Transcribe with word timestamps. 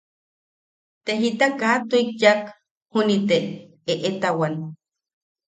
Te 1.05 1.11
jita 1.21 1.47
kaa 1.59 1.77
tuʼik 1.89 2.09
yaak 2.21 2.41
juni 2.91 3.15
te 3.29 3.35
eʼetawan. 3.91 4.53